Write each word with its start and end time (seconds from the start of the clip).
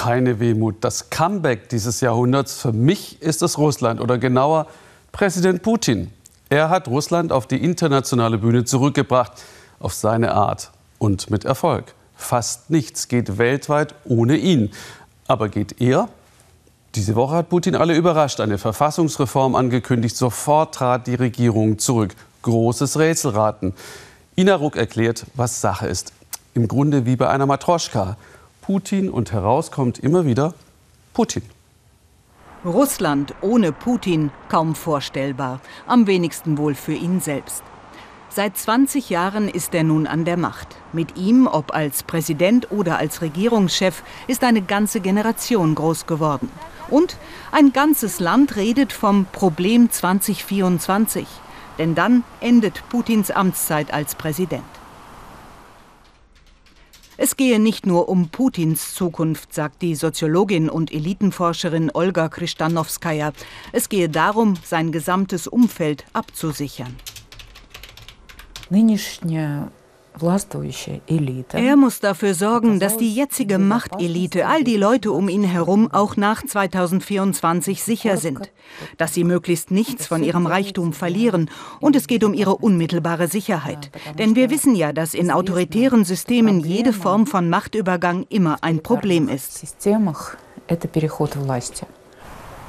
keine 0.00 0.40
Wehmut. 0.40 0.76
Das 0.80 1.10
Comeback 1.10 1.68
dieses 1.68 2.00
Jahrhunderts, 2.00 2.58
für 2.58 2.72
mich 2.72 3.20
ist 3.20 3.42
es 3.42 3.58
Russland 3.58 4.00
oder 4.00 4.16
genauer 4.16 4.66
Präsident 5.12 5.62
Putin. 5.62 6.10
Er 6.48 6.70
hat 6.70 6.88
Russland 6.88 7.32
auf 7.32 7.46
die 7.46 7.62
internationale 7.62 8.38
Bühne 8.38 8.64
zurückgebracht, 8.64 9.32
auf 9.78 9.92
seine 9.92 10.32
Art 10.32 10.70
und 10.98 11.28
mit 11.28 11.44
Erfolg. 11.44 11.92
Fast 12.16 12.70
nichts 12.70 13.08
geht 13.08 13.36
weltweit 13.36 13.94
ohne 14.04 14.38
ihn. 14.38 14.70
Aber 15.28 15.50
geht 15.50 15.82
er? 15.82 16.08
Diese 16.94 17.14
Woche 17.14 17.34
hat 17.34 17.50
Putin 17.50 17.76
alle 17.76 17.94
überrascht, 17.94 18.40
eine 18.40 18.56
Verfassungsreform 18.56 19.54
angekündigt. 19.54 20.16
Sofort 20.16 20.76
trat 20.76 21.08
die 21.08 21.14
Regierung 21.14 21.78
zurück. 21.78 22.14
Großes 22.40 22.98
Rätselraten. 22.98 23.74
Ina 24.34 24.54
Ruck 24.54 24.76
erklärt, 24.76 25.26
was 25.34 25.60
Sache 25.60 25.88
ist. 25.88 26.14
Im 26.54 26.68
Grunde 26.68 27.04
wie 27.04 27.16
bei 27.16 27.28
einer 27.28 27.44
Matroschka. 27.44 28.16
Putin 28.60 29.10
und 29.10 29.32
heraus 29.32 29.70
kommt 29.70 29.98
immer 29.98 30.24
wieder 30.24 30.54
Putin. 31.12 31.42
Russland 32.64 33.34
ohne 33.40 33.72
Putin 33.72 34.30
kaum 34.48 34.74
vorstellbar, 34.74 35.60
am 35.86 36.06
wenigsten 36.06 36.58
wohl 36.58 36.74
für 36.74 36.92
ihn 36.92 37.20
selbst. 37.20 37.62
Seit 38.28 38.56
20 38.56 39.10
Jahren 39.10 39.48
ist 39.48 39.74
er 39.74 39.82
nun 39.82 40.06
an 40.06 40.24
der 40.24 40.36
Macht. 40.36 40.76
Mit 40.92 41.16
ihm, 41.16 41.48
ob 41.48 41.74
als 41.74 42.04
Präsident 42.04 42.70
oder 42.70 42.98
als 42.98 43.22
Regierungschef, 43.22 44.04
ist 44.28 44.44
eine 44.44 44.62
ganze 44.62 45.00
Generation 45.00 45.74
groß 45.74 46.06
geworden. 46.06 46.48
Und 46.90 47.16
ein 47.50 47.72
ganzes 47.72 48.20
Land 48.20 48.54
redet 48.54 48.92
vom 48.92 49.26
Problem 49.32 49.90
2024. 49.90 51.26
Denn 51.78 51.96
dann 51.96 52.22
endet 52.40 52.88
Putins 52.88 53.32
Amtszeit 53.32 53.92
als 53.92 54.14
Präsident. 54.14 54.79
Es 57.22 57.36
gehe 57.36 57.58
nicht 57.58 57.84
nur 57.84 58.08
um 58.08 58.30
Putins 58.30 58.94
Zukunft, 58.94 59.52
sagt 59.52 59.82
die 59.82 59.94
Soziologin 59.94 60.70
und 60.70 60.90
Elitenforscherin 60.90 61.90
Olga 61.92 62.30
Kristanowskaja. 62.30 63.32
Es 63.72 63.90
gehe 63.90 64.08
darum, 64.08 64.54
sein 64.64 64.90
gesamtes 64.90 65.46
Umfeld 65.46 66.06
abzusichern. 66.14 66.96
Er 71.58 71.76
muss 71.76 72.00
dafür 72.00 72.34
sorgen, 72.34 72.80
dass 72.80 72.96
die 72.96 73.12
jetzige 73.14 73.58
Machtelite, 73.58 74.46
all 74.46 74.64
die 74.64 74.76
Leute 74.76 75.12
um 75.12 75.28
ihn 75.28 75.44
herum, 75.44 75.90
auch 75.92 76.16
nach 76.16 76.44
2024 76.44 77.82
sicher 77.82 78.16
sind, 78.16 78.50
dass 78.98 79.14
sie 79.14 79.24
möglichst 79.24 79.70
nichts 79.70 80.06
von 80.06 80.22
ihrem 80.22 80.46
Reichtum 80.46 80.92
verlieren. 80.92 81.50
Und 81.80 81.96
es 81.96 82.06
geht 82.06 82.24
um 82.24 82.34
ihre 82.34 82.56
unmittelbare 82.56 83.28
Sicherheit. 83.28 83.90
Denn 84.18 84.34
wir 84.34 84.50
wissen 84.50 84.74
ja, 84.74 84.92
dass 84.92 85.14
in 85.14 85.30
autoritären 85.30 86.04
Systemen 86.04 86.60
jede 86.60 86.92
Form 86.92 87.26
von 87.26 87.48
Machtübergang 87.48 88.26
immer 88.28 88.58
ein 88.62 88.82
Problem 88.82 89.28
ist. 89.28 89.64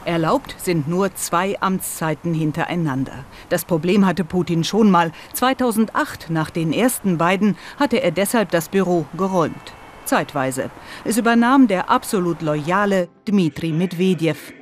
Erlaubt 0.04 0.56
sind 0.58 0.88
nur 0.88 1.14
zwei 1.14 1.62
Amtszeiten 1.62 2.34
hintereinander. 2.34 3.26
Das 3.50 3.66
Problem 3.66 4.06
hatte 4.06 4.24
Putin 4.24 4.64
schon 4.64 4.90
mal. 4.90 5.12
2008, 5.34 6.30
nach 6.30 6.50
den 6.50 6.74
ersten 6.74 7.18
beiden, 7.18 7.56
hatte 7.78 8.02
er 8.02 8.12
deshalb 8.12 8.50
das 8.50 8.70
Büro 8.70 9.06
geräumt. 9.16 9.74
Zeitweise. 10.06 10.72
Es 11.06 11.18
übernahm 11.18 11.68
der 11.68 11.90
absolut 11.90 12.42
loyale 12.42 13.10
Dmitri 13.28 13.72
Medvedev. 13.72 14.54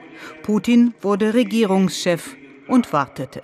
Putin 0.44 0.94
wurde 1.02 1.34
Regierungschef 1.34 2.36
und 2.68 2.92
wartete. 2.92 3.42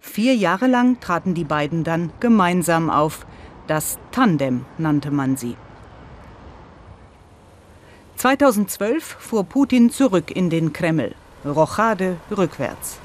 Vier 0.00 0.34
Jahre 0.34 0.66
lang 0.66 0.98
traten 1.00 1.34
die 1.34 1.44
beiden 1.44 1.84
dann 1.84 2.12
gemeinsam 2.18 2.90
auf. 2.90 3.24
Das 3.68 3.98
Tandem 4.10 4.64
nannte 4.78 5.10
man 5.12 5.36
sie. 5.36 5.56
2012 8.17 9.17
fuhr 9.19 9.43
Putin 9.43 9.89
zurück 9.89 10.31
in 10.31 10.49
den 10.49 10.71
Kreml, 10.71 11.13
Rochade 11.45 12.17
rückwärts. 12.35 12.99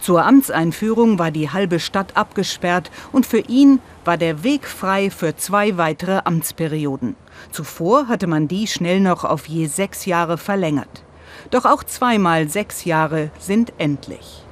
Zur 0.00 0.24
Amtseinführung 0.24 1.18
war 1.18 1.30
die 1.30 1.50
halbe 1.50 1.80
Stadt 1.80 2.16
abgesperrt 2.16 2.90
und 3.10 3.26
für 3.26 3.40
ihn 3.40 3.80
war 4.04 4.16
der 4.16 4.44
Weg 4.44 4.66
frei 4.66 5.10
für 5.10 5.36
zwei 5.36 5.76
weitere 5.76 6.20
Amtsperioden. 6.24 7.16
Zuvor 7.50 8.08
hatte 8.08 8.26
man 8.26 8.48
die 8.48 8.66
schnell 8.66 9.00
noch 9.00 9.24
auf 9.24 9.46
je 9.46 9.66
sechs 9.66 10.06
Jahre 10.06 10.38
verlängert. 10.38 11.02
Doch 11.50 11.64
auch 11.64 11.82
zweimal 11.84 12.48
sechs 12.48 12.84
Jahre 12.84 13.30
sind 13.38 13.72
endlich. 13.78 14.44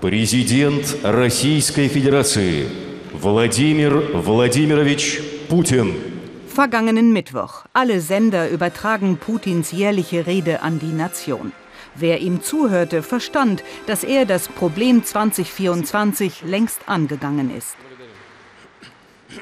Präsident 0.00 0.96
Российской 1.02 1.88
Föderation 1.88 2.66
Wladimir 3.14 4.02
Wladimirovich 4.12 5.20
Putin 5.48 6.09
Vergangenen 6.51 7.13
Mittwoch. 7.13 7.63
Alle 7.71 8.01
Sender 8.01 8.49
übertragen 8.49 9.15
Putins 9.15 9.71
jährliche 9.71 10.27
Rede 10.27 10.61
an 10.61 10.79
die 10.79 10.91
Nation. 10.91 11.53
Wer 11.95 12.19
ihm 12.19 12.41
zuhörte, 12.41 13.03
verstand, 13.03 13.63
dass 13.87 14.03
er 14.03 14.25
das 14.25 14.49
Problem 14.49 15.01
2024 15.01 16.43
längst 16.43 16.89
angegangen 16.89 17.55
ist. 17.55 17.77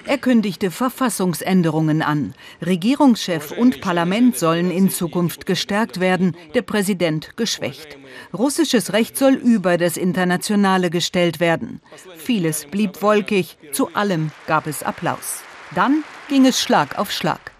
Er 0.06 0.20
kündigte 0.20 0.70
Verfassungsänderungen 0.70 2.03
an. 2.03 2.36
Regierungschef 2.64 3.53
und 3.53 3.81
Parlament 3.81 4.38
sollen 4.38 4.70
in 4.70 4.91
Zukunft 4.91 5.47
gestärkt 5.47 6.00
werden, 6.00 6.38
der 6.53 6.62
Präsident 6.62 7.36
geschwächt. 7.38 7.97
Russisches 8.38 8.94
Recht 8.94 9.18
soll 9.18 9.34
über 9.34 9.80
das 9.80 9.97
Internationale 9.97 10.91
gestellt 10.91 11.40
werden. 11.40 11.81
Vieles 12.18 12.68
blieb 12.68 13.02
wolkig, 13.02 13.58
zu 13.72 13.96
allem 13.96 14.30
gab 14.46 14.68
es 14.68 14.84
Applaus. 14.84 15.41
Dann 15.75 16.03
ging 16.28 16.47
es 16.47 16.59
Schlag 16.59 16.97
auf 16.97 17.12
Schlag. 17.12 17.52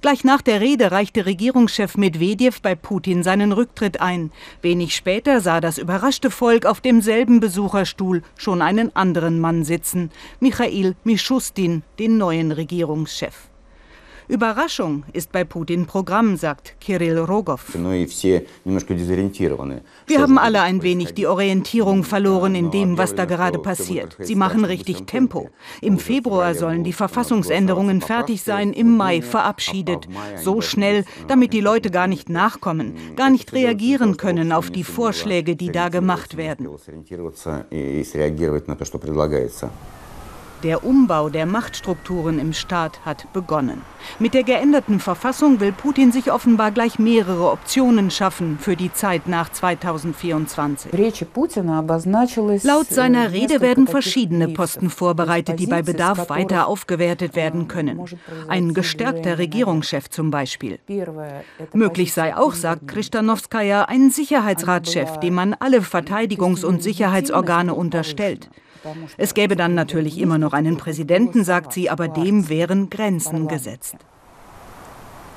Gleich 0.00 0.24
nach 0.24 0.40
der 0.40 0.62
Rede 0.62 0.92
reichte 0.92 1.26
Regierungschef 1.26 1.98
Medvedev 1.98 2.62
bei 2.62 2.74
Putin 2.74 3.22
seinen 3.22 3.52
Rücktritt 3.52 4.00
ein. 4.00 4.32
Wenig 4.62 4.96
später 4.96 5.42
sah 5.42 5.60
das 5.60 5.76
überraschte 5.76 6.30
Volk 6.30 6.64
auf 6.64 6.80
demselben 6.80 7.38
Besucherstuhl 7.38 8.22
schon 8.38 8.62
einen 8.62 8.96
anderen 8.96 9.40
Mann 9.40 9.62
sitzen, 9.62 10.10
Michail 10.40 10.96
Mischustin, 11.04 11.82
den 11.98 12.16
neuen 12.16 12.50
Regierungschef. 12.50 13.49
Überraschung 14.30 15.02
ist 15.12 15.32
bei 15.32 15.42
Putin 15.42 15.86
Programm, 15.86 16.36
sagt 16.36 16.76
Kirill 16.80 17.18
Rogow. 17.18 17.60
Wir 20.06 20.20
haben 20.22 20.38
alle 20.38 20.62
ein 20.62 20.82
wenig 20.84 21.14
die 21.14 21.26
Orientierung 21.26 22.04
verloren 22.04 22.54
in 22.54 22.70
dem, 22.70 22.96
was 22.96 23.16
da 23.16 23.24
gerade 23.24 23.58
passiert. 23.58 24.16
Sie 24.20 24.36
machen 24.36 24.64
richtig 24.64 25.02
Tempo. 25.06 25.50
Im 25.80 25.98
Februar 25.98 26.54
sollen 26.54 26.84
die 26.84 26.92
Verfassungsänderungen 26.92 28.00
fertig 28.00 28.42
sein, 28.42 28.72
im 28.72 28.96
Mai 28.96 29.20
verabschiedet. 29.20 30.06
So 30.40 30.60
schnell, 30.60 31.04
damit 31.26 31.52
die 31.52 31.60
Leute 31.60 31.90
gar 31.90 32.06
nicht 32.06 32.28
nachkommen, 32.28 32.94
gar 33.16 33.30
nicht 33.30 33.52
reagieren 33.52 34.16
können 34.16 34.52
auf 34.52 34.70
die 34.70 34.84
Vorschläge, 34.84 35.56
die 35.56 35.72
da 35.72 35.88
gemacht 35.88 36.36
werden. 36.36 36.68
Der 40.62 40.84
Umbau 40.84 41.30
der 41.30 41.46
Machtstrukturen 41.46 42.38
im 42.38 42.52
Staat 42.52 43.00
hat 43.06 43.32
begonnen. 43.32 43.80
Mit 44.18 44.34
der 44.34 44.42
geänderten 44.42 45.00
Verfassung 45.00 45.58
will 45.60 45.72
Putin 45.72 46.12
sich 46.12 46.30
offenbar 46.30 46.70
gleich 46.70 46.98
mehrere 46.98 47.50
Optionen 47.50 48.10
schaffen 48.10 48.58
für 48.58 48.76
die 48.76 48.92
Zeit 48.92 49.26
nach 49.26 49.50
2024. 49.50 50.92
Laut 52.62 52.86
seiner 52.88 53.24
э, 53.24 53.28
Rede 53.28 53.60
werden 53.62 53.86
verschiedene 53.86 54.48
Posten 54.48 54.90
vorbereitet, 54.90 55.58
die 55.58 55.66
bei 55.66 55.80
Bedarf 55.80 56.28
weiter 56.28 56.66
aufgewertet 56.66 57.34
werden 57.36 57.66
können. 57.66 58.04
Ein 58.48 58.74
gestärkter 58.74 59.38
Regierungschef 59.38 60.10
zum 60.10 60.30
Beispiel. 60.30 60.78
Möglich 61.72 62.12
sei 62.12 62.36
auch, 62.36 62.52
sagt 62.52 62.86
Kristanowskaja, 62.86 63.84
ein 63.84 64.10
Sicherheitsratschef, 64.10 65.18
dem 65.20 65.34
man 65.34 65.54
alle 65.54 65.78
Verteidigungs- 65.78 66.64
und 66.64 66.82
Sicherheitsorgane 66.82 67.74
unterstellt. 67.74 68.50
Es 69.16 69.34
gäbe 69.34 69.56
dann 69.56 69.74
natürlich 69.74 70.18
immer 70.18 70.38
noch 70.38 70.52
einen 70.52 70.76
Präsidenten, 70.76 71.44
sagt 71.44 71.72
sie, 71.72 71.90
aber 71.90 72.08
dem 72.08 72.48
wären 72.48 72.90
Grenzen 72.90 73.48
gesetzt. 73.48 73.96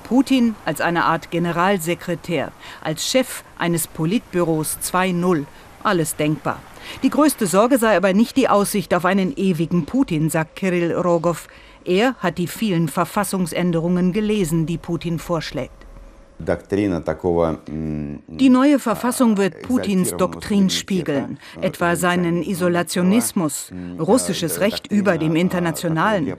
Putin 0.04 0.56
als 0.66 0.82
eine 0.82 1.06
Art 1.06 1.32
Generalsekretär, 1.32 2.52
als 2.82 3.08
Chef 3.08 3.44
eines 3.58 3.88
Politbüros 3.88 4.78
2.0, 4.84 5.46
alles 5.82 6.16
denkbar. 6.16 6.60
Die 7.02 7.10
größte 7.10 7.48
Sorge 7.48 7.78
sei 7.78 7.96
aber 7.96 8.14
nicht 8.14 8.36
die 8.38 8.50
Aussicht 8.50 8.94
auf 8.94 9.06
einen 9.06 9.36
ewigen 9.36 9.86
Putin, 9.86 10.30
sagt 10.30 10.56
Kirill 10.56 10.94
Rogow. 10.94 11.48
Er 11.86 12.16
hat 12.16 12.38
die 12.38 12.48
vielen 12.48 12.88
Verfassungsänderungen 12.88 14.14
gelesen, 14.14 14.66
die 14.66 14.78
Putin 14.78 15.20
vorschlägt. 15.20 15.83
Die 18.28 18.50
neue 18.50 18.80
Verfassung 18.80 19.38
wird 19.38 19.62
Putins 19.62 20.16
Doktrin 20.16 20.70
spiegeln, 20.70 21.40
etwa 21.62 21.96
seinen 21.96 22.44
Isolationismus, 22.44 23.72
russisches 24.00 24.60
Recht 24.60 24.92
über 24.92 25.18
dem 25.18 25.36
internationalen 25.36 26.34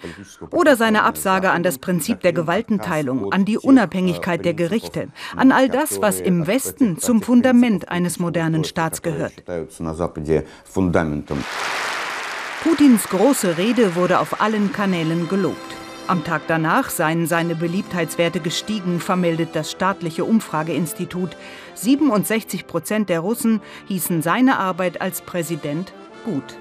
oder 0.51 0.77
seine 0.77 1.03
Absage 1.05 1.51
an 1.51 1.62
das 1.62 1.79
Prinzip 1.79 2.21
der 2.21 2.33
Gewaltenteilung, 2.33 3.33
an 3.33 3.45
die 3.45 3.59
Unabhängigkeit 3.59 4.45
der 4.45 4.55
Gerichte, 4.55 5.09
an 5.37 5.53
all 5.53 5.69
das, 5.69 6.01
was 6.01 6.21
im 6.21 6.47
Westen 6.47 6.99
zum 6.99 7.23
Fundament 7.23 7.89
eines 7.89 8.19
modernen 8.19 8.65
Staats 8.65 9.03
gehört. 9.03 9.33
Putins 12.62 13.05
große 13.09 13.59
Rede 13.59 13.95
wurde 13.95 14.21
auf 14.21 14.41
allen 14.41 14.73
Kanälen 14.73 15.29
gelobt. 15.29 15.74
Am 16.06 16.23
Tag 16.23 16.43
danach 16.49 16.91
seien 16.91 17.27
seine 17.27 17.55
Beliebtheitswerte 17.55 18.41
gestiegen, 18.41 19.01
vermeldet 19.01 19.51
das 19.55 19.71
staatliche 19.71 20.27
Umfrageinstitut. 20.27 21.31
67 21.77 22.67
Prozent 22.67 23.09
der 23.09 23.21
Russen 23.21 23.62
hießen 23.89 24.21
seine 24.21 24.59
Arbeit 24.59 25.01
als 25.01 25.23
Präsident 25.23 25.95
gut. 26.27 26.59